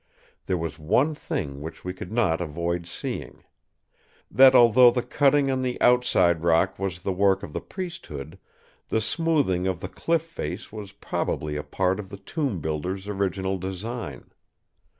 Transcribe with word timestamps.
There 0.47 0.57
was 0.57 0.79
one 0.79 1.13
thing 1.13 1.61
which 1.61 1.85
we 1.85 1.93
could 1.93 2.11
not 2.11 2.41
avoid 2.41 2.87
seeing. 2.87 3.43
That 4.31 4.55
although 4.55 4.89
the 4.89 5.03
cutting 5.03 5.51
on 5.51 5.61
the 5.61 5.79
outside 5.79 6.41
rock 6.41 6.79
was 6.79 7.01
the 7.01 7.11
work 7.13 7.43
of 7.43 7.53
the 7.53 7.61
priesthood, 7.61 8.39
the 8.89 8.99
smoothing 8.99 9.67
of 9.67 9.79
the 9.79 9.89
cliff 9.89 10.23
face 10.23 10.71
was 10.71 10.91
probably 10.91 11.55
a 11.55 11.61
part 11.61 11.99
of 11.99 12.09
the 12.09 12.17
tomb 12.17 12.59
builder's 12.61 13.07
original 13.07 13.59
design. 13.59 14.31